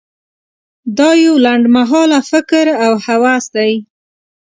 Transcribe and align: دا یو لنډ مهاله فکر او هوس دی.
دا 0.97 1.09
یو 1.25 1.35
لنډ 1.45 1.63
مهاله 1.77 2.19
فکر 2.31 2.65
او 2.85 2.93
هوس 3.05 3.45
دی. 3.55 3.73